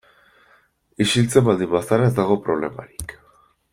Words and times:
Isiltzen 1.05 1.45
baldin 1.49 1.71
bazara 1.75 2.09
ez 2.13 2.17
dago 2.21 2.39
problemarik. 2.49 3.15